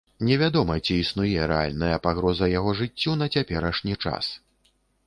Невядома, 0.27 0.77
ці 0.85 0.95
існуе 1.01 1.45
рэальная 1.53 2.01
пагроза 2.09 2.51
яго 2.57 2.75
жыццю 2.83 3.11
на 3.25 3.33
цяперашні 3.37 3.93
час. 4.07 4.35